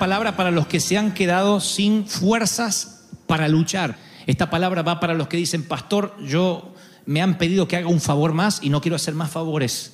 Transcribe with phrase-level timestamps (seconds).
[0.00, 3.98] palabra para los que se han quedado sin fuerzas para luchar.
[4.26, 8.00] Esta palabra va para los que dicen, pastor, yo me han pedido que haga un
[8.00, 9.92] favor más y no quiero hacer más favores.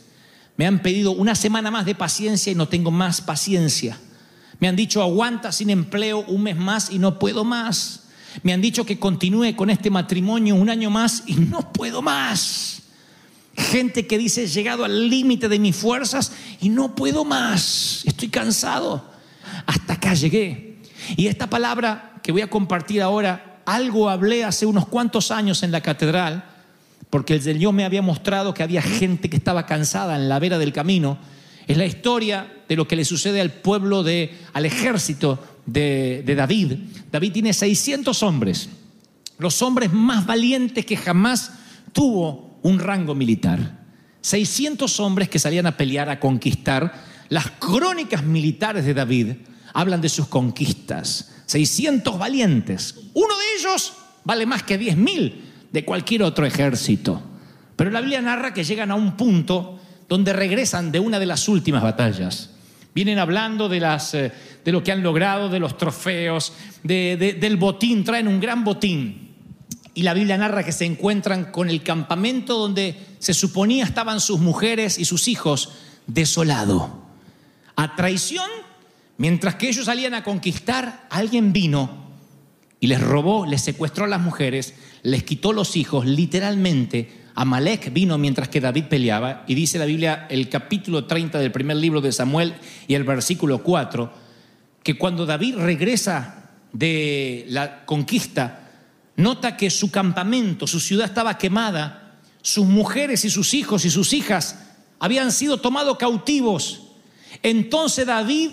[0.56, 3.98] Me han pedido una semana más de paciencia y no tengo más paciencia.
[4.60, 8.04] Me han dicho, aguanta sin empleo un mes más y no puedo más.
[8.44, 12.82] Me han dicho que continúe con este matrimonio un año más y no puedo más.
[13.56, 18.02] Gente que dice, he llegado al límite de mis fuerzas y no puedo más.
[18.04, 19.15] Estoy cansado.
[19.66, 20.78] Hasta acá llegué.
[21.16, 25.72] Y esta palabra que voy a compartir ahora, algo hablé hace unos cuantos años en
[25.72, 26.44] la catedral,
[27.10, 30.58] porque el Señor me había mostrado que había gente que estaba cansada en la vera
[30.58, 31.18] del camino.
[31.66, 36.34] Es la historia de lo que le sucede al pueblo, de, al ejército de, de
[36.34, 36.72] David.
[37.10, 38.68] David tiene 600 hombres,
[39.38, 41.52] los hombres más valientes que jamás
[41.92, 43.84] tuvo un rango militar.
[44.22, 47.04] 600 hombres que salían a pelear, a conquistar.
[47.28, 49.28] Las crónicas militares de David
[49.80, 51.32] hablan de sus conquistas.
[51.46, 52.94] 600 valientes.
[53.14, 53.92] Uno de ellos
[54.24, 55.34] vale más que 10.000
[55.70, 57.22] de cualquier otro ejército.
[57.76, 59.78] Pero la Biblia narra que llegan a un punto
[60.08, 62.50] donde regresan de una de las últimas batallas.
[62.94, 64.32] Vienen hablando de, las, eh,
[64.64, 68.64] de lo que han logrado, de los trofeos, de- de- del botín, traen un gran
[68.64, 69.34] botín.
[69.92, 74.40] Y la Biblia narra que se encuentran con el campamento donde se suponía estaban sus
[74.40, 75.70] mujeres y sus hijos
[76.06, 77.02] desolado.
[77.76, 78.48] A traición,
[79.18, 82.06] mientras que ellos salían a conquistar, alguien vino
[82.80, 87.24] y les robó, les secuestró a las mujeres, les quitó los hijos, literalmente.
[87.34, 91.76] Amalek vino mientras que David peleaba y dice la Biblia el capítulo 30 del primer
[91.76, 92.54] libro de Samuel
[92.88, 94.26] y el versículo 4
[94.82, 98.70] que cuando David regresa de la conquista,
[99.16, 104.12] nota que su campamento, su ciudad estaba quemada, sus mujeres y sus hijos y sus
[104.12, 104.60] hijas
[105.00, 106.82] habían sido tomados cautivos.
[107.42, 108.50] Entonces David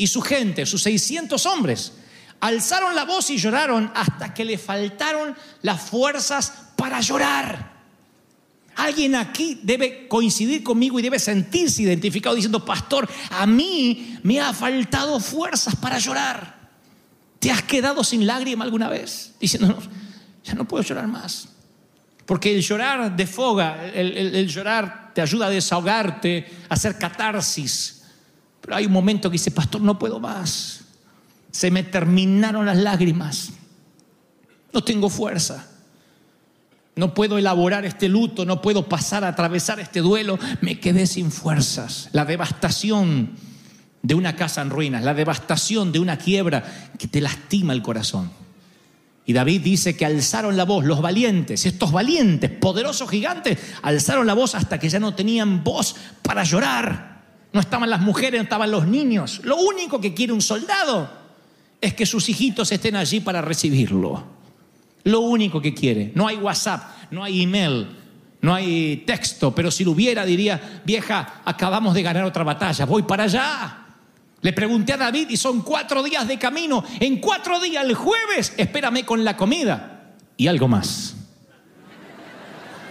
[0.00, 1.92] y su gente, sus 600 hombres,
[2.40, 7.70] alzaron la voz y lloraron hasta que le faltaron las fuerzas para llorar.
[8.76, 14.54] Alguien aquí debe coincidir conmigo y debe sentirse identificado diciendo, pastor, a mí me ha
[14.54, 16.58] faltado fuerzas para llorar.
[17.38, 19.34] ¿Te has quedado sin lágrima alguna vez?
[19.38, 19.78] Diciendo, "No,
[20.44, 21.48] ya no puedo llorar más.
[22.24, 23.14] Porque el llorar
[23.94, 27.99] el- el llorar te ayuda a desahogarte, a hacer catarsis.
[28.60, 30.82] Pero hay un momento que dice, pastor, no puedo más.
[31.50, 33.50] Se me terminaron las lágrimas.
[34.72, 35.66] No tengo fuerza.
[36.96, 40.38] No puedo elaborar este luto, no puedo pasar a atravesar este duelo.
[40.60, 42.08] Me quedé sin fuerzas.
[42.12, 43.30] La devastación
[44.02, 48.30] de una casa en ruinas, la devastación de una quiebra que te lastima el corazón.
[49.26, 54.34] Y David dice que alzaron la voz, los valientes, estos valientes, poderosos gigantes, alzaron la
[54.34, 57.09] voz hasta que ya no tenían voz para llorar.
[57.52, 59.40] No estaban las mujeres, no estaban los niños.
[59.44, 61.10] Lo único que quiere un soldado
[61.80, 64.24] es que sus hijitos estén allí para recibirlo.
[65.04, 66.12] Lo único que quiere.
[66.14, 67.88] No hay WhatsApp, no hay email,
[68.42, 73.02] no hay texto, pero si lo hubiera diría, vieja, acabamos de ganar otra batalla, voy
[73.02, 73.76] para allá.
[74.42, 76.84] Le pregunté a David y son cuatro días de camino.
[76.98, 81.16] En cuatro días, el jueves, espérame con la comida y algo más.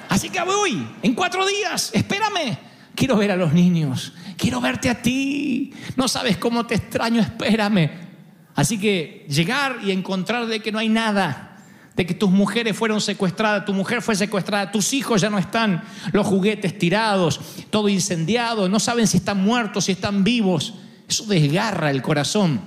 [0.09, 2.68] Así que voy, en cuatro días, espérame.
[2.99, 5.71] Quiero ver a los niños, quiero verte a ti.
[5.95, 7.89] No sabes cómo te extraño, espérame.
[8.55, 11.63] Así que llegar y encontrar de que no hay nada,
[11.95, 15.81] de que tus mujeres fueron secuestradas, tu mujer fue secuestrada, tus hijos ya no están,
[16.11, 20.73] los juguetes tirados, todo incendiado, no saben si están muertos, si están vivos.
[21.07, 22.59] Eso desgarra el corazón.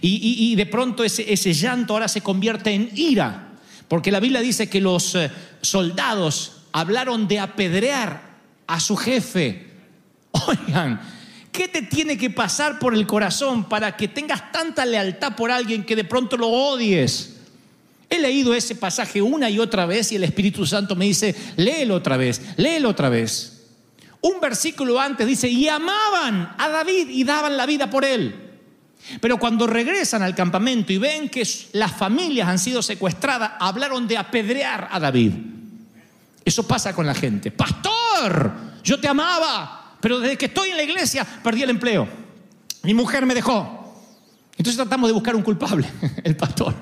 [0.00, 3.52] Y, de pronto ese, ese llanto ahora se convierte en ira,
[3.88, 5.30] Porque la Biblia dice que los eh,
[5.60, 8.33] soldados hablaron de apedrear
[8.66, 9.66] a su jefe.
[10.46, 11.00] Oigan,
[11.52, 15.84] ¿qué te tiene que pasar por el corazón para que tengas tanta lealtad por alguien
[15.84, 17.36] que de pronto lo odies?
[18.10, 21.96] He leído ese pasaje una y otra vez y el Espíritu Santo me dice, léelo
[21.96, 23.50] otra vez, léelo otra vez.
[24.20, 28.34] Un versículo antes dice, y amaban a David y daban la vida por él.
[29.20, 34.16] Pero cuando regresan al campamento y ven que las familias han sido secuestradas, hablaron de
[34.16, 35.32] apedrear a David.
[36.44, 37.50] Eso pasa con la gente.
[37.50, 38.52] Pastor,
[38.82, 42.06] yo te amaba, pero desde que estoy en la iglesia perdí el empleo.
[42.82, 43.80] Mi mujer me dejó.
[44.56, 45.88] Entonces tratamos de buscar un culpable,
[46.24, 46.74] el pastor.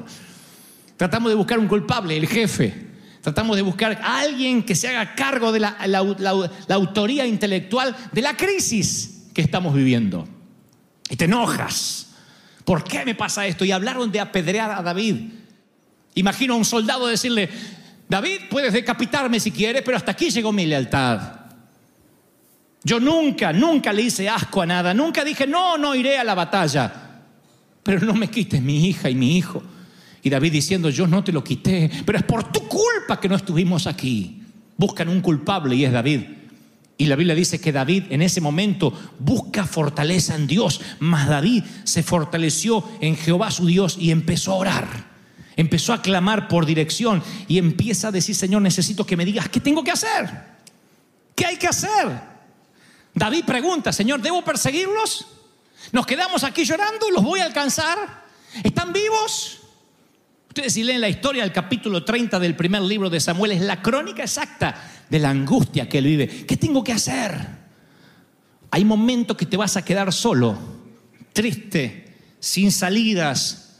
[0.97, 2.91] Tratamos de buscar un culpable, el jefe.
[3.23, 5.77] Tratamos de buscar a alguien que se haga cargo de la,
[6.69, 10.27] autoría intelectual de la crisis que estamos viviendo.
[11.09, 12.09] Y te enojas.
[12.65, 13.65] ¿Por qué me pasa esto?
[13.65, 15.31] Y hablaron de apedrear a David.
[16.15, 17.49] Imagino a un soldado decirle,
[18.13, 21.33] David, puedes decapitarme si quieres, pero hasta aquí llegó mi lealtad.
[22.85, 24.93] Yo nunca, nunca le hice asco a nada.
[24.93, 26.93] Nunca dije, no, no iré a la batalla.
[27.83, 29.63] Pero no me quites mi hija y mi hijo.
[30.23, 33.35] Y David diciendo, yo no te lo quité, pero es por tu culpa que no
[33.35, 34.43] estuvimos aquí.
[34.77, 36.21] Buscan un culpable y es David.
[36.99, 41.65] Y la Biblia dice que David en ese momento busca fortaleza en Dios, mas David
[41.85, 45.12] se fortaleció en Jehová su Dios y empezó a orar.
[45.57, 49.61] Empezó a clamar por dirección y empieza a decir, Señor, necesito que me digas qué
[49.61, 50.31] tengo que hacer.
[51.35, 52.33] ¿Qué hay que hacer?
[53.15, 55.27] David pregunta, Señor, ¿debo perseguirlos?
[55.93, 57.11] ¿Nos quedamos aquí llorando?
[57.11, 58.25] ¿Los voy a alcanzar?
[58.63, 59.61] ¿Están vivos?
[60.49, 63.81] Ustedes si leen la historia del capítulo 30 del primer libro de Samuel, es la
[63.81, 66.29] crónica exacta de la angustia que él vive.
[66.47, 67.63] ¿Qué tengo que hacer?
[68.71, 70.59] Hay momentos que te vas a quedar solo,
[71.33, 73.72] triste, sin salidas,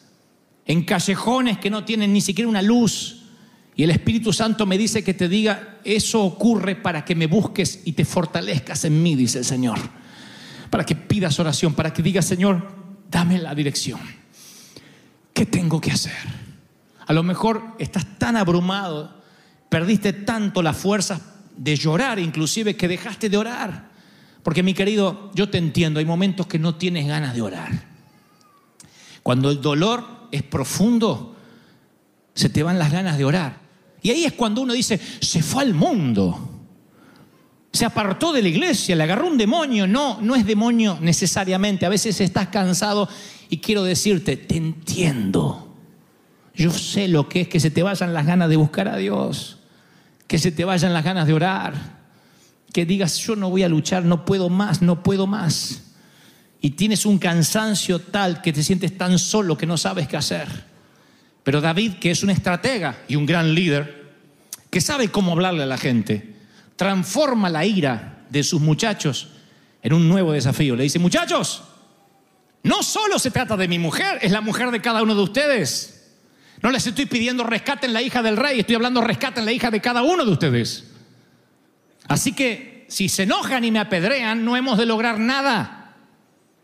[0.67, 3.23] en callejones que no tienen ni siquiera una luz.
[3.75, 7.81] Y el Espíritu Santo me dice que te diga, eso ocurre para que me busques
[7.85, 9.79] y te fortalezcas en mí, dice el Señor.
[10.71, 12.69] Para que pidas oración, para que digas, Señor,
[13.11, 14.01] dame la dirección.
[15.33, 16.13] ¿Qué tengo que hacer?
[17.07, 19.23] A lo mejor estás tan abrumado,
[19.69, 21.21] perdiste tanto la fuerza
[21.57, 23.91] de llorar, inclusive que dejaste de orar.
[24.43, 27.71] Porque mi querido, yo te entiendo, hay momentos que no tienes ganas de orar.
[29.23, 31.37] Cuando el dolor es profundo,
[32.35, 33.61] se te van las ganas de orar.
[34.03, 36.49] Y ahí es cuando uno dice, se fue al mundo.
[37.73, 39.87] Se apartó de la iglesia, le agarró un demonio.
[39.87, 41.87] No, no es demonio necesariamente.
[41.87, 43.09] A veces estás cansado
[43.49, 45.77] y quiero decirte, te entiendo.
[46.55, 49.59] Yo sé lo que es que se te vayan las ganas de buscar a Dios,
[50.27, 51.75] que se te vayan las ganas de orar,
[52.73, 55.92] que digas, yo no voy a luchar, no puedo más, no puedo más.
[56.63, 60.49] Y tienes un cansancio tal que te sientes tan solo que no sabes qué hacer.
[61.43, 64.13] Pero David, que es un estratega y un gran líder,
[64.71, 66.37] que sabe cómo hablarle a la gente,
[66.77, 69.29] transforma la ira de sus muchachos
[69.83, 70.77] en un nuevo desafío.
[70.77, 71.65] Le dice, muchachos,
[72.63, 76.13] no solo se trata de mi mujer, es la mujer de cada uno de ustedes.
[76.63, 79.81] No les estoy pidiendo rescaten la hija del rey, estoy hablando rescaten la hija de
[79.81, 80.85] cada uno de ustedes.
[82.07, 85.82] Así que si se enojan y me apedrean, no hemos de lograr nada.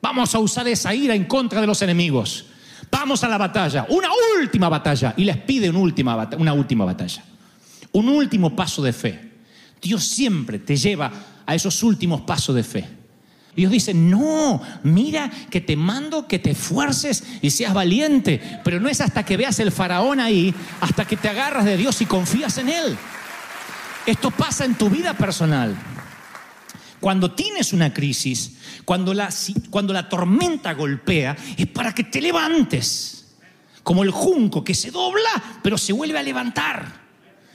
[0.01, 2.47] Vamos a usar esa ira en contra de los enemigos.
[2.91, 4.09] Vamos a la batalla, una
[4.41, 5.15] última batalla.
[5.17, 7.25] Y les pide una última, una última batalla.
[7.93, 9.33] Un último paso de fe.
[9.81, 11.11] Dios siempre te lleva
[11.45, 12.89] a esos últimos pasos de fe.
[13.57, 18.89] Dios dice, no, mira que te mando que te esfuerces y seas valiente, pero no
[18.89, 22.57] es hasta que veas el faraón ahí, hasta que te agarras de Dios y confías
[22.59, 22.97] en Él.
[24.07, 25.77] Esto pasa en tu vida personal.
[27.01, 33.15] Cuando tienes una crisis, cuando la, tormenta golpea, es para que te levantes.
[33.83, 37.09] Como el junco que se dobla, pero se vuelve a levantar.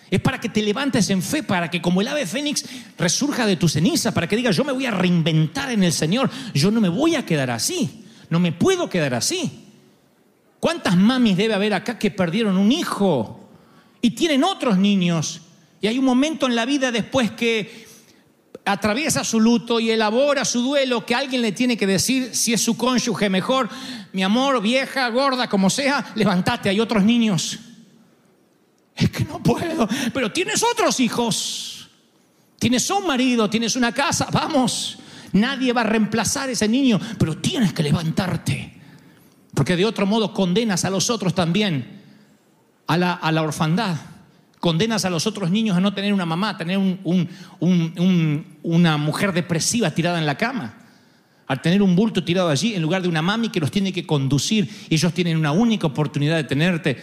[0.09, 2.65] Es para que te levantes en fe, para que como el ave fénix
[2.97, 6.29] resurja de tu ceniza, para que digas, yo me voy a reinventar en el Señor,
[6.53, 9.63] yo no me voy a quedar así, no me puedo quedar así.
[10.59, 13.49] ¿Cuántas mamis debe haber acá que perdieron un hijo
[14.01, 15.41] y tienen otros niños?
[15.81, 17.82] Y hay un momento en la vida después que
[18.65, 22.61] atraviesa su luto y elabora su duelo que alguien le tiene que decir si es
[22.61, 23.69] su cónyuge mejor,
[24.13, 27.59] mi amor, vieja, gorda, como sea, levántate, hay otros niños.
[28.95, 31.89] Es que no puedo, pero tienes otros hijos,
[32.59, 34.99] tienes un marido, tienes una casa, vamos,
[35.33, 38.79] nadie va a reemplazar a ese niño, pero tienes que levantarte,
[39.53, 42.01] porque de otro modo condenas a los otros también
[42.87, 44.12] a la, a la orfandad
[44.63, 47.27] condenas a los otros niños a no tener una mamá, a tener un- un-
[47.59, 50.77] un- un- una mujer depresiva tirada en la cama,
[51.45, 54.05] a tener un bulto tirado allí en lugar de una mami que los tiene que
[54.07, 56.95] conducir y ellos tienen una única oportunidad de tenerte.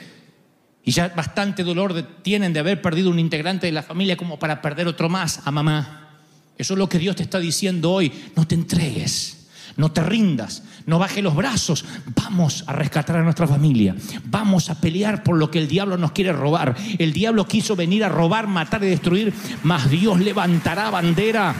[0.83, 4.38] Y ya bastante dolor de- tienen de haber perdido un integrante de la familia como
[4.38, 6.09] para perder otro más a mamá.
[6.57, 8.11] Eso es lo que Dios te está diciendo hoy.
[8.35, 9.40] No te entregues,
[9.77, 11.85] no te rindas, no bajes los brazos.
[12.15, 13.95] Vamos a rescatar a nuestra familia.
[14.25, 16.75] Vamos a pelear por lo que el diablo nos quiere robar.
[16.99, 21.55] El diablo quiso venir a robar, matar y destruir, mas Dios levantará bandera.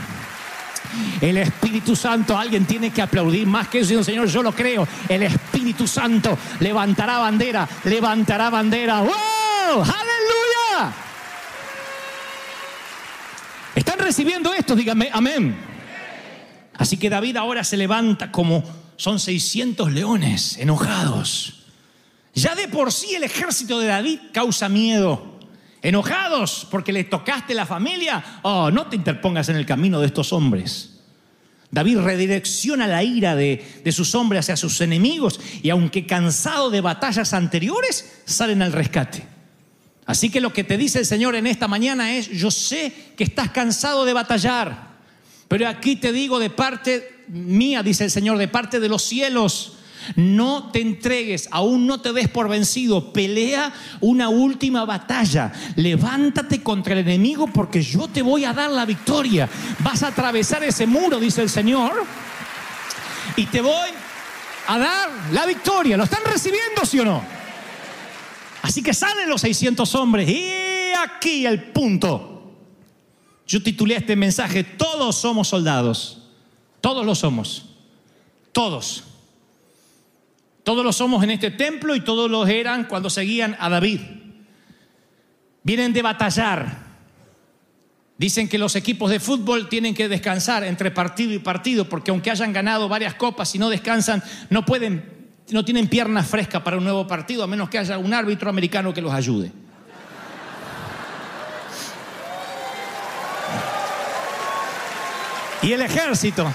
[1.21, 4.87] El Espíritu Santo, alguien tiene que aplaudir más que eso, Señor, yo lo creo.
[5.09, 9.01] El Espíritu Santo levantará bandera, levantará bandera.
[9.01, 9.83] ¡Wow!
[9.83, 10.93] ¡Aleluya!
[13.75, 14.75] ¿Están recibiendo esto?
[14.75, 15.70] Díganme, amén.
[16.81, 18.65] Así que David ahora se levanta como
[18.97, 21.67] son 600 leones enojados.
[22.35, 25.39] Ya de por sí el ejército de David causa miedo.
[25.83, 28.41] Enojados porque le tocaste la familia.
[28.41, 31.03] Oh, no te interpongas en el camino de estos hombres.
[31.71, 36.81] David redirecciona la ira de, de sus hombres hacia sus enemigos y aunque cansado de
[36.81, 39.23] batallas anteriores, salen al rescate.
[40.07, 43.25] Así que lo que te dice el Señor en esta mañana es, yo sé que
[43.25, 44.90] estás cansado de batallar,
[45.51, 49.73] pero aquí te digo de parte mía, dice el Señor, de parte de los cielos,
[50.15, 56.93] no te entregues, aún no te des por vencido, pelea una última batalla, levántate contra
[56.93, 59.49] el enemigo porque yo te voy a dar la victoria,
[59.81, 62.05] vas a atravesar ese muro, dice el Señor,
[63.35, 63.91] y te voy
[64.69, 65.97] a dar la victoria.
[65.97, 67.25] ¿Lo están recibiendo, sí o no?
[68.63, 72.30] Así que salen los 600 hombres y aquí el punto.
[73.51, 76.23] Yo titulé este mensaje, todos somos soldados,
[76.81, 77.65] todos lo somos,
[78.53, 79.03] todos.
[80.63, 84.03] Todos lo somos en este templo y todos los eran cuando seguían a David.
[85.65, 86.91] Vienen de batallar.
[88.17, 92.31] Dicen que los equipos de fútbol tienen que descansar entre partido y partido porque aunque
[92.31, 95.19] hayan ganado varias copas y no descansan, no pueden
[95.51, 98.95] no tienen piernas frescas para un nuevo partido a menos que haya un árbitro americano
[98.95, 99.51] que los ayude.
[105.63, 106.51] Y el ejército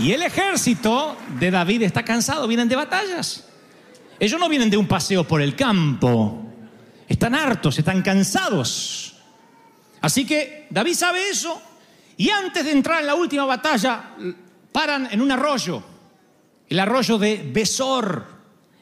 [0.00, 3.44] y el ejército de David está cansado, vienen de batallas.
[4.18, 6.42] Ellos no vienen de un paseo por el campo.
[7.06, 9.16] Están hartos, están cansados.
[10.00, 11.60] Así que David sabe eso
[12.16, 14.14] y antes de entrar en la última batalla
[14.72, 15.82] paran en un arroyo,
[16.68, 18.24] el arroyo de Besor,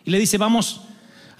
[0.04, 0.82] y le dice, vamos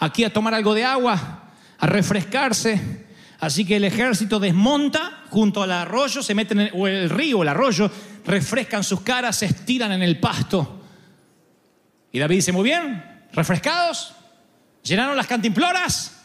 [0.00, 3.06] aquí a tomar algo de agua, a refrescarse.
[3.40, 7.48] Así que el ejército desmonta junto al arroyo, se meten en o el río, el
[7.48, 7.90] arroyo,
[8.24, 10.82] refrescan sus caras, se estiran en el pasto.
[12.10, 14.14] Y David dice, muy bien, refrescados,
[14.82, 16.16] llenaron las cantimploras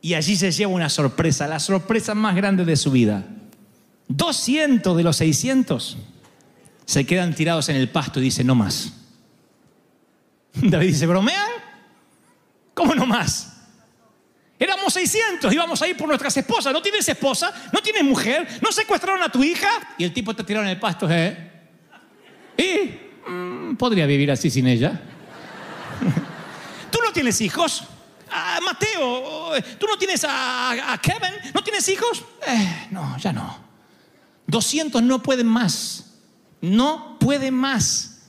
[0.00, 3.24] y allí se lleva una sorpresa, la sorpresa más grande de su vida.
[4.08, 5.96] 200 de los 600
[6.84, 8.92] se quedan tirados en el pasto y dice, no más.
[10.54, 11.50] David dice, ¿bromean?
[12.72, 13.55] ¿Cómo no más?
[14.58, 16.72] Éramos 600, íbamos a ir por nuestras esposas.
[16.72, 17.52] ¿No tienes esposa?
[17.72, 18.48] ¿No tienes mujer?
[18.62, 19.68] ¿No secuestraron a tu hija?
[19.98, 21.52] Y el tipo te tiraron en el pasto, ¿eh?
[22.56, 24.98] Y mm, podría vivir así sin ella.
[26.90, 27.84] ¿Tú no tienes hijos?
[28.62, 31.52] Mateo, ¿tú no tienes a, a Kevin?
[31.54, 32.24] ¿No tienes hijos?
[32.46, 33.58] Eh, no, ya no.
[34.46, 36.14] 200 no pueden más.
[36.60, 38.22] No pueden más.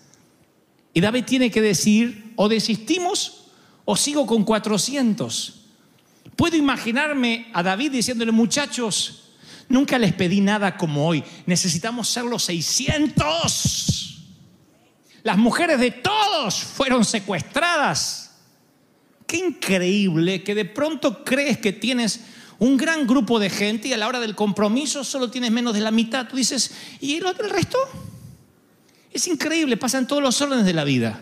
[0.94, 3.46] Y David tiene que decir, o desistimos
[3.86, 5.67] o sigo con 400.
[6.38, 9.32] Puedo imaginarme a David diciéndole, muchachos,
[9.68, 14.24] nunca les pedí nada como hoy, necesitamos ser los 600.
[15.24, 18.36] Las mujeres de todos fueron secuestradas.
[19.26, 22.22] Qué increíble que de pronto crees que tienes
[22.60, 25.82] un gran grupo de gente y a la hora del compromiso solo tienes menos de
[25.82, 26.28] la mitad.
[26.28, 27.80] Tú dices, ¿y el, el resto?
[29.12, 31.20] Es increíble, pasan todos los órdenes de la vida.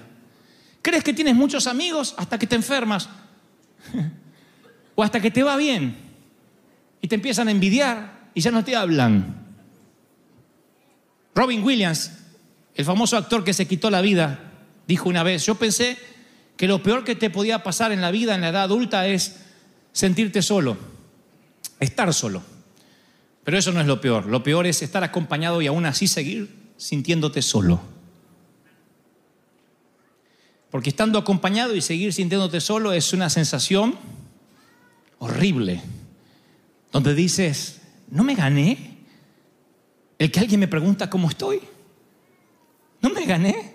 [0.81, 3.07] Crees que tienes muchos amigos hasta que te enfermas
[4.95, 5.95] o hasta que te va bien
[7.01, 9.45] y te empiezan a envidiar y ya no te hablan.
[11.35, 12.11] Robin Williams,
[12.73, 14.51] el famoso actor que se quitó la vida,
[14.87, 15.97] dijo una vez, yo pensé
[16.57, 19.41] que lo peor que te podía pasar en la vida en la edad adulta es
[19.91, 20.77] sentirte solo,
[21.79, 22.41] estar solo.
[23.43, 26.49] Pero eso no es lo peor, lo peor es estar acompañado y aún así seguir
[26.77, 27.81] sintiéndote solo.
[30.71, 33.95] Porque estando acompañado y seguir sintiéndote solo es una sensación
[35.19, 35.81] horrible,
[36.91, 38.97] donde dices, ¿no me gané?
[40.17, 41.59] El que alguien me pregunta cómo estoy.
[43.01, 43.73] ¿No me gané?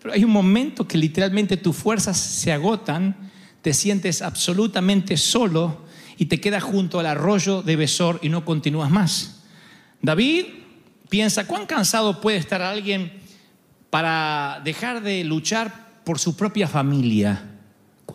[0.00, 3.30] Pero hay un momento que literalmente tus fuerzas se agotan,
[3.62, 5.84] te sientes absolutamente solo
[6.16, 9.42] y te quedas junto al arroyo de Besor y no continúas más.
[10.00, 10.46] David
[11.08, 13.12] piensa, ¿cuán cansado puede estar alguien
[13.90, 17.47] para dejar de luchar por su propia familia?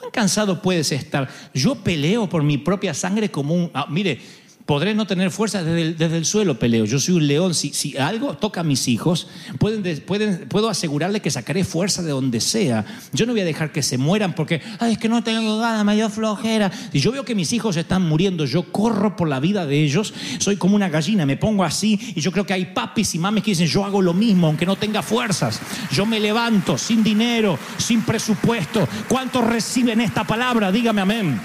[0.04, 1.30] ¿Cuán cansado puedes estar?
[1.54, 3.72] Yo peleo por mi propia sangre como un...
[3.74, 4.20] ah, mire,
[4.66, 6.86] podré no tener fuerza desde el, desde el suelo, peleo.
[6.86, 7.54] Yo soy un león.
[7.54, 9.28] Si, si algo toca a mis hijos,
[9.60, 12.86] pueden, de- pueden, puedo asegurarle que sacaré fuerza de donde sea.
[13.12, 15.84] Yo no voy a dejar que se mueran porque, ay, es que no tengo ganas,
[15.84, 16.72] me dio flojera.
[16.94, 20.14] Si yo veo que mis hijos están muriendo, yo corro por la vida de ellos.
[20.40, 23.44] Soy como una gallina, me pongo así y yo creo que hay papis y mamis
[23.44, 25.60] que dicen, yo hago lo mismo, aunque no tenga fuerzas.
[25.92, 28.88] Yo me levanto sin dinero, sin presupuesto.
[29.10, 30.72] ¿Cuántos reciben esta palabra?
[30.72, 31.40] Dígame amén.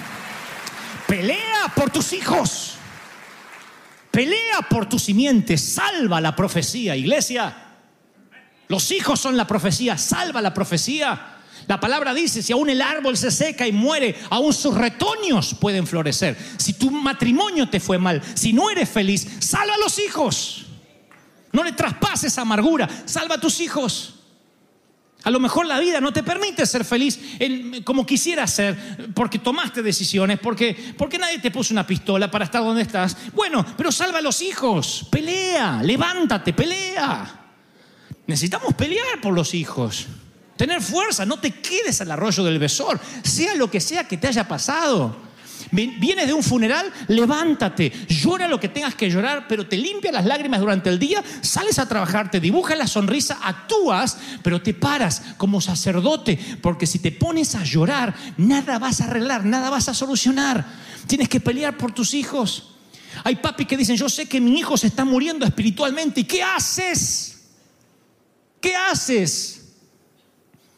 [1.07, 2.78] Pelea por tus hijos.
[4.19, 7.55] Pelea por tu simiente, salva la profecía, iglesia.
[8.67, 11.37] Los hijos son la profecía, salva la profecía.
[11.69, 15.87] La palabra dice, si aún el árbol se seca y muere, aún sus retoños pueden
[15.87, 16.37] florecer.
[16.57, 20.67] Si tu matrimonio te fue mal, si no eres feliz, salva a los hijos.
[21.53, 24.18] No le traspases amargura, salva a tus hijos.
[25.29, 27.21] A lo mejor la vida no te permite ser feliz
[27.85, 32.65] como quisieras ser, porque tomaste decisiones, porque, porque nadie te puso una pistola para estar
[32.65, 33.15] donde estás.
[33.35, 37.51] Bueno, pero salva a los hijos, pelea, levántate, pelea.
[38.27, 40.07] Necesitamos pelear por los hijos,
[40.57, 44.29] tener fuerza, no te quedes al arroyo del besor, sea lo que sea que te
[44.29, 45.28] haya pasado.
[45.71, 50.25] Vienes de un funeral, levántate, llora lo que tengas que llorar, pero te limpia las
[50.25, 55.23] lágrimas durante el día, sales a trabajar, te dibujas la sonrisa, actúas, pero te paras
[55.37, 59.95] como sacerdote, porque si te pones a llorar, nada vas a arreglar, nada vas a
[59.95, 60.65] solucionar.
[61.07, 62.75] Tienes que pelear por tus hijos.
[63.25, 66.43] Hay papis que dicen, yo sé que mi hijo se está muriendo espiritualmente, ¿y qué
[66.43, 67.47] haces?
[68.61, 69.67] ¿Qué haces?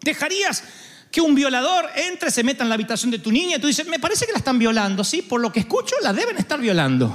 [0.02, 0.62] ¿Dejarías
[1.10, 3.86] que un violador entre, se meta en la habitación de tu niña y tú dices,
[3.86, 5.02] me parece que la están violando?
[5.02, 7.14] Sí, por lo que escucho, la deben estar violando.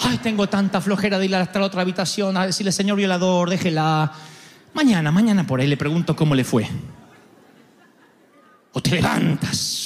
[0.00, 4.12] Ay, tengo tanta flojera de ir hasta la otra habitación a decirle, señor violador, déjela.
[4.74, 6.68] Mañana, mañana por ahí le pregunto cómo le fue.
[8.72, 9.84] O te levantas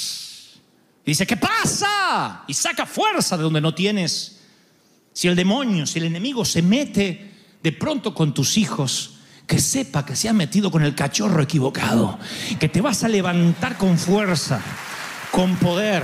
[1.09, 2.43] y dice, ¿qué pasa?
[2.47, 4.41] Y saca fuerza de donde no tienes.
[5.11, 7.31] Si el demonio, si el enemigo se mete
[7.63, 9.18] de pronto con tus hijos,
[9.49, 12.19] que sepa que se ha metido con el cachorro equivocado,
[12.59, 14.61] que te vas a levantar con fuerza,
[15.31, 16.03] con poder,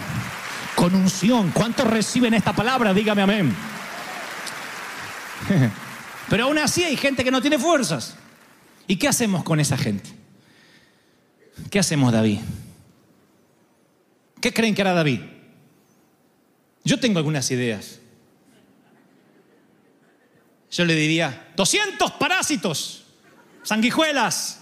[0.76, 1.52] con unción.
[1.52, 2.92] ¿Cuántos reciben esta palabra?
[2.92, 3.56] Dígame amén.
[6.28, 8.16] Pero aún así hay gente que no tiene fuerzas.
[8.88, 10.10] ¿Y qué hacemos con esa gente?
[11.70, 12.40] ¿Qué hacemos, David?
[14.42, 15.22] ¿Qué creen que hará David?
[16.84, 18.00] Yo tengo algunas ideas.
[20.72, 23.05] Yo le diría, 200 parásitos,
[23.66, 24.60] sanguijuelas.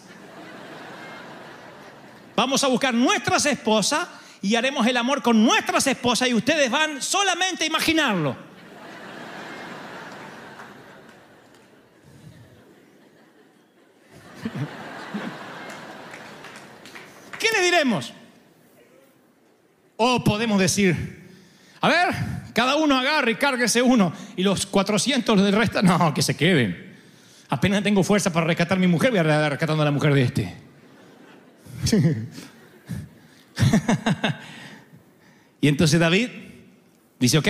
[2.36, 4.08] Vamos a buscar nuestras esposas
[4.42, 8.36] y haremos el amor con nuestras esposas y ustedes van solamente a imaginarlo.
[17.38, 18.14] ¿Qué le diremos?
[19.98, 21.30] O podemos decir,
[21.82, 22.16] a ver,
[22.54, 26.93] cada uno agarre y cárguese uno y los 400 del resto, no, que se queden.
[27.54, 30.12] Apenas tengo fuerza para rescatar a mi mujer, voy a andar rescatando a la mujer
[30.16, 30.56] de este.
[35.62, 36.30] y entonces David
[37.20, 37.48] dice, ok,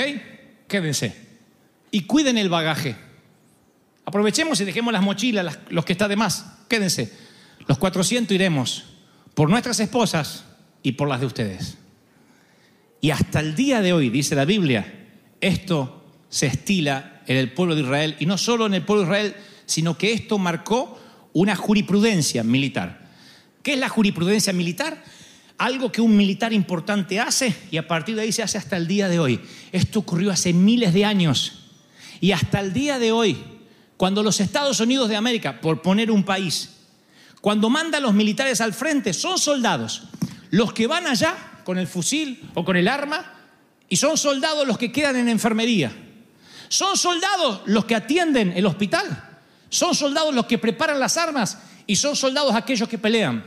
[0.68, 1.16] quédense
[1.90, 2.98] y cuiden el bagaje.
[4.04, 7.14] Aprovechemos y dejemos las mochilas, las- los que está de más, quédense.
[7.66, 8.84] Los 400 iremos
[9.34, 10.44] por nuestras esposas
[10.82, 11.78] y por las de ustedes.
[13.00, 15.08] Y hasta el día de hoy, dice la Biblia,
[15.40, 19.08] esto se estila en el pueblo de Israel, y no solo en el pueblo de
[19.08, 21.00] Israel, sino que esto marcó
[21.34, 23.10] una jurisprudencia militar.
[23.62, 25.04] ¿Qué es la jurisprudencia militar?
[25.58, 28.88] Algo que un militar importante hace y a partir de ahí se hace hasta el
[28.88, 29.40] día de hoy.
[29.72, 31.70] Esto ocurrió hace miles de años.
[32.20, 33.38] Y hasta el día de hoy,
[33.98, 36.70] cuando los Estados Unidos de América, por poner un país,
[37.42, 40.04] cuando manda los militares al frente, son soldados.
[40.50, 43.34] Los que van allá con el fusil o con el arma,
[43.90, 45.92] y son soldados los que quedan en enfermería.
[46.70, 49.33] Son soldados los que atienden el hospital.
[49.74, 51.58] Son soldados los que preparan las armas
[51.88, 53.44] y son soldados aquellos que pelean.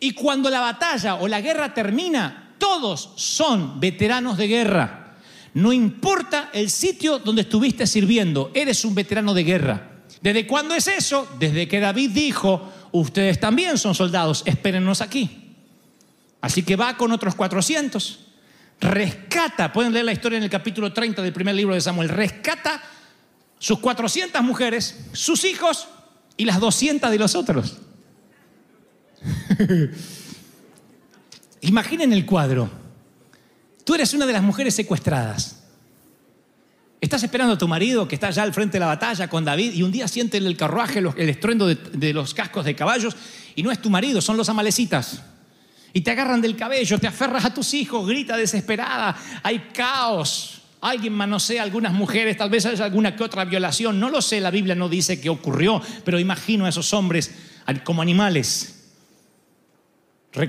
[0.00, 5.14] Y cuando la batalla o la guerra termina, todos son veteranos de guerra.
[5.54, 9.90] No importa el sitio donde estuviste sirviendo, eres un veterano de guerra.
[10.20, 11.28] ¿Desde cuándo es eso?
[11.38, 15.54] Desde que David dijo, ustedes también son soldados, espérennos aquí.
[16.40, 18.18] Así que va con otros 400,
[18.80, 22.82] rescata, pueden leer la historia en el capítulo 30 del primer libro de Samuel, rescata
[23.60, 25.86] sus 400 mujeres, sus hijos
[26.36, 27.76] y las 200 de los otros.
[31.60, 32.70] Imaginen el cuadro.
[33.84, 35.62] Tú eres una de las mujeres secuestradas.
[37.02, 39.74] Estás esperando a tu marido que está allá al frente de la batalla con David
[39.74, 43.14] y un día siente el carruaje, el estruendo de, de los cascos de caballos
[43.54, 45.22] y no es tu marido, son los amalecitas.
[45.92, 50.59] Y te agarran del cabello, te aferras a tus hijos, grita desesperada, hay caos.
[50.80, 54.40] Alguien manosea a algunas mujeres, tal vez haya alguna que otra violación, no lo sé,
[54.40, 57.34] la Biblia no dice que ocurrió, pero imagino a esos hombres
[57.84, 58.86] como animales,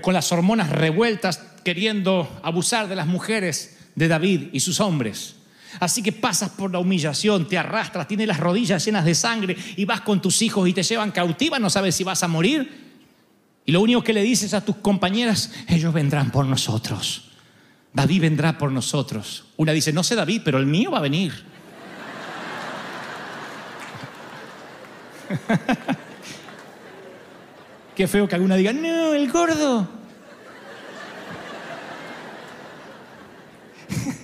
[0.01, 5.35] con las hormonas revueltas, queriendo abusar de las mujeres de David y sus hombres.
[5.79, 9.85] Así que pasas por la humillación, te arrastras, tienes las rodillas llenas de sangre y
[9.85, 12.91] vas con tus hijos y te llevan cautiva, no sabes si vas a morir.
[13.65, 17.30] Y lo único que le dices a tus compañeras, ellos vendrán por nosotros.
[17.93, 19.45] David vendrá por nosotros.
[19.57, 21.33] Una dice, no sé David, pero el mío va a venir.
[27.95, 29.87] Qué feo que alguna diga, no, el gordo.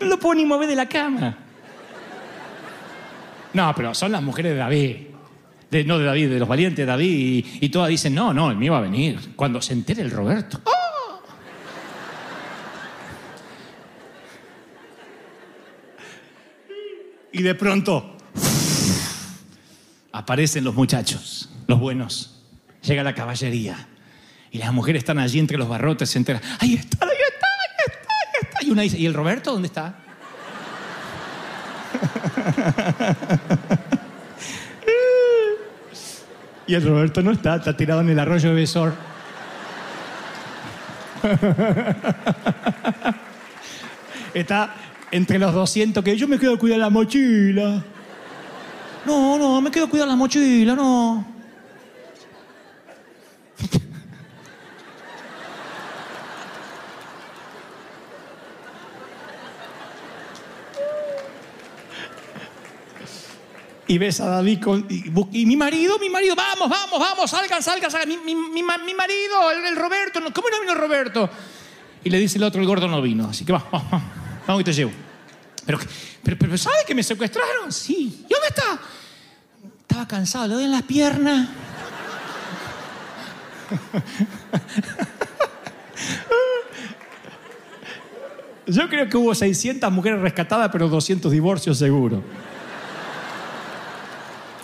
[0.00, 1.36] No lo puedo ni mover de la cama.
[3.54, 4.96] No, pero son las mujeres de David.
[5.70, 7.08] De- no de David, de los valientes de David.
[7.60, 9.34] Y, y todas dicen, no, no, el mío va a venir.
[9.36, 10.60] Cuando se entere el Roberto.
[10.64, 10.81] ¡Oh!
[17.42, 18.16] Y de pronto
[20.12, 22.40] aparecen los muchachos, los buenos.
[22.82, 23.88] Llega la caballería.
[24.52, 26.40] Y las mujeres están allí entre los barrotes, se enteran.
[26.60, 28.64] Ahí está, ahí está, ahí está, ahí está.
[28.64, 29.92] Y una dice, ¿y el Roberto dónde está?
[36.68, 38.94] Y el Roberto no está, está tirado en el arroyo de Besor.
[44.32, 44.76] Está
[45.12, 47.84] entre los 200 que yo me quedo a cuidar la mochila.
[49.06, 51.26] No, no, me quedo a cuidar la mochila, no.
[63.88, 67.90] Y ves a David con, y, mi marido, mi marido, vamos, vamos, vamos, salgan, salgan,
[67.90, 68.08] salgan.
[68.08, 71.28] Mi, mi- mi mi marido, el, Roberto, ¿cómo no vino Roberto?
[72.04, 74.02] Y le dice el otro, el gordo no vino, así que vamos, vamos,
[74.46, 74.92] vamos, que te llevo.
[75.64, 75.78] Pero,
[76.22, 77.72] pero, pero ¿sabe que me secuestraron?
[77.72, 78.26] Sí.
[78.28, 78.80] ¿Y dónde está?
[79.80, 81.48] Estaba cansado, le doy en las piernas.
[88.66, 92.22] Yo creo que hubo 600 mujeres rescatadas, pero 200 divorcios seguro.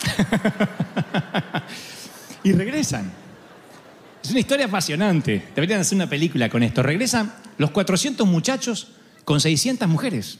[2.43, 3.11] y regresan.
[4.23, 5.49] Es una historia apasionante.
[5.55, 6.81] Deberían hacer una película con esto.
[6.81, 8.87] Regresan los 400 muchachos
[9.25, 10.39] con 600 mujeres.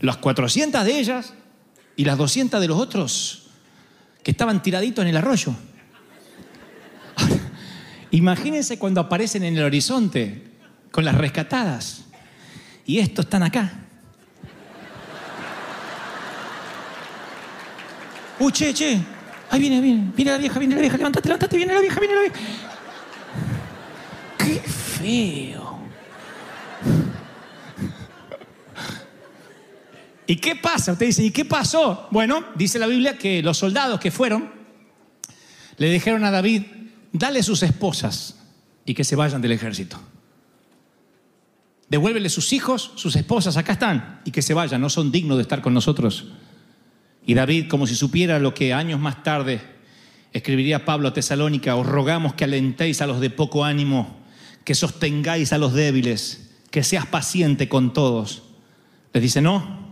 [0.00, 1.34] Las 400 de ellas
[1.96, 3.46] y las 200 de los otros
[4.22, 5.54] que estaban tiraditos en el arroyo.
[8.10, 10.42] Imagínense cuando aparecen en el horizonte
[10.90, 12.04] con las rescatadas.
[12.86, 13.72] Y estos están acá.
[18.38, 19.00] Uy, che, che.
[19.50, 20.12] Ahí viene, viene.
[20.14, 20.96] Viene la vieja, viene la vieja.
[20.96, 22.36] Levantate, levantate, viene la vieja, viene la vieja.
[24.38, 25.73] Qué feo.
[30.26, 30.92] ¿Y qué pasa?
[30.92, 32.08] Usted dice, ¿y qué pasó?
[32.10, 34.50] Bueno, dice la Biblia que los soldados que fueron
[35.76, 36.62] le dijeron a David,
[37.12, 38.36] dale sus esposas
[38.86, 40.00] y que se vayan del ejército.
[41.88, 45.42] Devuélvele sus hijos, sus esposas, acá están, y que se vayan, no son dignos de
[45.42, 46.26] estar con nosotros.
[47.26, 49.60] Y David, como si supiera lo que años más tarde
[50.32, 54.18] escribiría Pablo a Tesalónica, os rogamos que alentéis a los de poco ánimo,
[54.64, 58.42] que sostengáis a los débiles, que seas paciente con todos.
[59.12, 59.83] Les dice, no,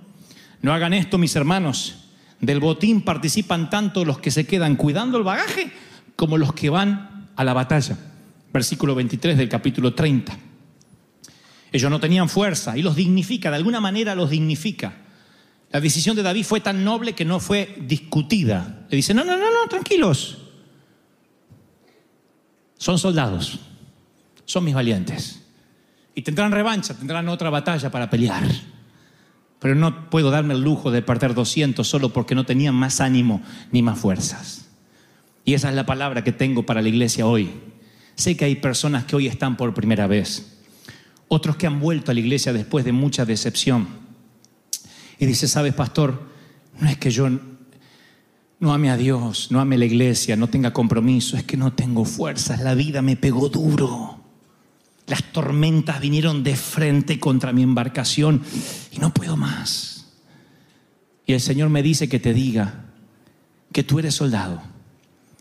[0.63, 1.97] no hagan esto, mis hermanos.
[2.41, 5.71] Del botín participan tanto los que se quedan cuidando el bagaje
[6.17, 7.97] como los que van a la batalla.
[8.53, 10.37] Versículo 23 del capítulo 30.
[11.73, 14.95] Ellos no tenían fuerza y los dignifica, de alguna manera los dignifica.
[15.71, 18.87] La decisión de David fue tan noble que no fue discutida.
[18.91, 20.39] Le dice, no, no, no, no, tranquilos.
[22.77, 23.61] Son soldados,
[24.45, 25.41] son mis valientes.
[26.15, 28.45] Y tendrán revancha, tendrán otra batalla para pelear.
[29.63, 33.41] Pero no puedo darme el lujo de perder 200 solo porque no tenían más ánimo
[33.71, 34.67] ni más fuerzas.
[35.45, 37.49] Y esa es la palabra que tengo para la iglesia hoy.
[38.17, 40.59] Sé que hay personas que hoy están por primera vez,
[41.29, 43.87] otros que han vuelto a la iglesia después de mucha decepción.
[45.21, 46.21] Y dice, sabes, pastor,
[46.81, 47.29] no es que yo
[48.59, 52.05] no ame a Dios, no ame la iglesia, no tenga compromiso, es que no tengo
[52.05, 54.22] fuerzas, la vida me pegó duro.
[55.13, 58.41] Las tormentas vinieron de frente contra mi embarcación
[58.91, 60.07] y no puedo más.
[61.27, 62.87] Y el Señor me dice que te diga
[63.73, 64.63] que tú eres soldado,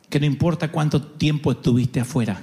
[0.09, 2.41] que no importa cuánto tiempo estuviste afuera,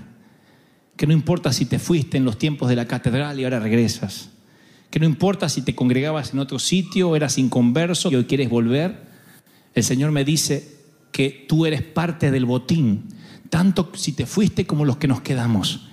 [0.97, 4.31] que no importa si te fuiste en los tiempos de la catedral y ahora regresas,
[4.89, 9.03] que no importa si te congregabas en otro sitio, eras inconverso y hoy quieres volver,
[9.75, 10.79] el Señor me dice
[11.13, 13.03] que tú eres parte del botín
[13.51, 15.88] tanto si te fuiste como los que nos quedamos.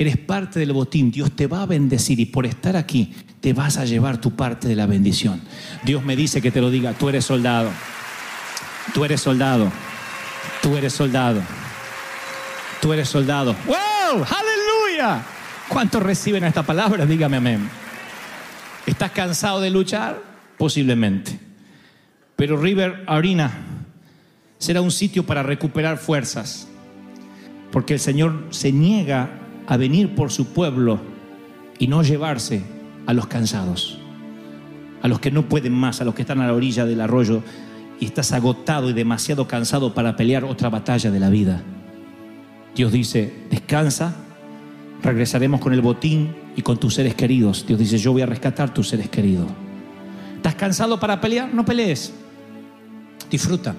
[0.00, 3.76] Eres parte del botín, Dios te va a bendecir y por estar aquí te vas
[3.76, 5.42] a llevar tu parte de la bendición.
[5.84, 7.68] Dios me dice que te lo diga, tú eres soldado,
[8.94, 9.70] tú eres soldado,
[10.62, 11.42] tú eres soldado,
[12.80, 13.54] tú eres soldado.
[13.66, 14.24] ¡Wow!
[14.24, 15.22] ¡Aleluya!
[15.68, 17.04] ¿Cuántos reciben esta palabra?
[17.04, 17.68] Dígame amén.
[18.86, 20.22] ¿Estás cansado de luchar?
[20.56, 21.38] Posiblemente.
[22.36, 23.52] Pero River Arena
[24.56, 26.68] será un sitio para recuperar fuerzas,
[27.70, 29.39] porque el Señor se niega
[29.70, 30.98] a venir por su pueblo
[31.78, 32.60] y no llevarse
[33.06, 33.98] a los cansados,
[35.00, 37.44] a los que no pueden más, a los que están a la orilla del arroyo
[38.00, 41.62] y estás agotado y demasiado cansado para pelear otra batalla de la vida.
[42.74, 44.16] Dios dice, descansa,
[45.04, 47.64] regresaremos con el botín y con tus seres queridos.
[47.64, 49.46] Dios dice, yo voy a rescatar tus seres queridos.
[50.34, 51.54] ¿Estás cansado para pelear?
[51.54, 52.12] No pelees.
[53.30, 53.76] Disfruta.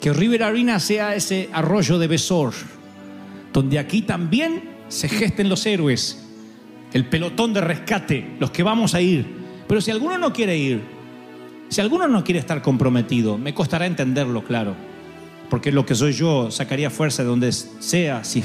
[0.00, 2.54] Que River Arena sea ese arroyo de Besor,
[3.52, 6.18] donde aquí también se gesten los héroes,
[6.92, 9.24] el pelotón de rescate, los que vamos a ir.
[9.66, 10.82] Pero si alguno no quiere ir,
[11.68, 14.74] si alguno no quiere estar comprometido, me costará entenderlo, claro.
[15.48, 18.42] Porque lo que soy yo sacaría fuerza de donde sea si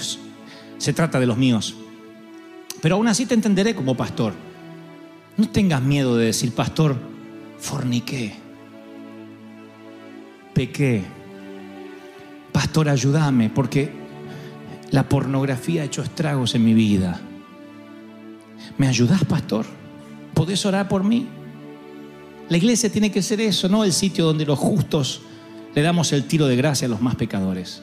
[0.78, 1.76] se trata de los míos.
[2.80, 4.34] Pero aún así te entenderé como pastor.
[5.38, 6.96] No tengas miedo de decir, pastor,
[7.58, 8.36] forniqué,
[10.54, 11.02] pequé.
[12.52, 14.05] Pastor, ayúdame, porque
[14.92, 17.20] la pornografía ha hecho estragos en mi vida.
[18.78, 19.66] ¿Me ayudas, pastor?
[20.34, 21.28] ¿Podés orar por mí?
[22.50, 25.22] La iglesia tiene que ser eso, no el sitio donde los justos
[25.74, 27.82] le damos el tiro de gracia a los más pecadores.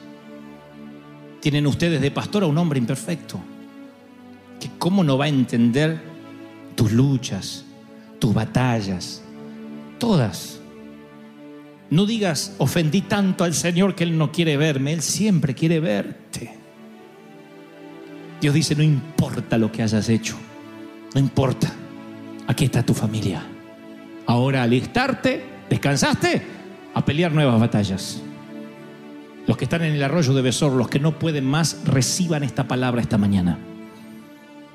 [1.41, 3.39] Tienen ustedes de pastor a un hombre imperfecto,
[4.59, 6.01] que cómo no va a entender
[6.75, 7.65] tus luchas,
[8.19, 9.21] tus batallas,
[9.99, 10.59] todas.
[11.89, 16.62] No digas, ofendí tanto al Señor que Él no quiere verme, Él siempre quiere verte.
[18.43, 20.35] Dios dice, no importa lo que hayas hecho,
[21.13, 21.71] no importa,
[22.45, 23.41] aquí está tu familia.
[24.25, 26.41] Ahora alistarte, descansaste,
[26.93, 28.21] a pelear nuevas batallas.
[29.47, 32.67] Los que están en el arroyo de Besor, los que no pueden más, reciban esta
[32.67, 33.59] palabra esta mañana.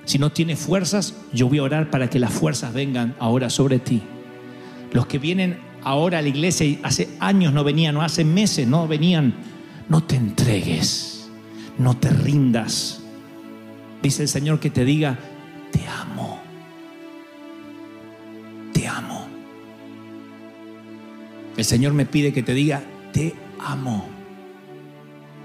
[0.06, 3.80] Si no tienes fuerzas, yo voy a orar para que las fuerzas vengan ahora sobre
[3.80, 4.00] ti.
[4.92, 8.66] Los que vienen ahora a la iglesia y hace años no venían, o hace meses
[8.66, 9.34] no venían,
[9.90, 11.28] no te entregues,
[11.76, 13.02] no te rindas.
[14.02, 15.18] Dice el Señor que te diga,
[15.72, 16.40] te amo.
[18.72, 19.28] Te amo.
[21.56, 22.82] El Señor me pide que te diga,
[23.12, 24.08] te amo.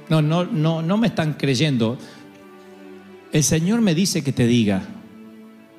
[0.09, 1.97] No, no, no, no me están creyendo.
[3.31, 4.83] El Señor me dice que te diga,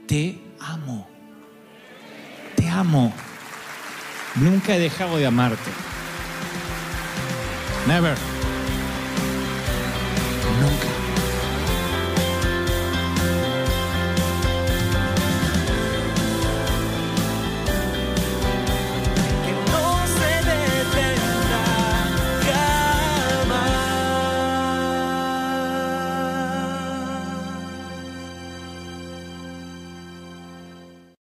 [0.06, 1.08] te amo.
[2.56, 3.12] Te amo.
[4.34, 5.70] Nunca he dejado de amarte.
[7.87, 8.33] Never.